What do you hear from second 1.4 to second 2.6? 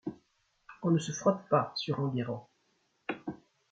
pas sur Enguerrand!